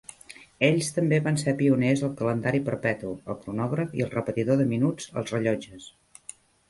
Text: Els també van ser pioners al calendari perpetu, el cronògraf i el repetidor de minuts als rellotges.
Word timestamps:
Els 0.67 0.87
també 0.93 1.17
van 1.27 1.35
ser 1.41 1.53
pioners 1.59 2.01
al 2.07 2.15
calendari 2.21 2.61
perpetu, 2.69 3.11
el 3.33 3.37
cronògraf 3.45 3.93
i 4.01 4.05
el 4.07 4.13
repetidor 4.15 4.59
de 4.63 4.67
minuts 4.73 5.13
als 5.23 5.35
rellotges. 5.37 5.87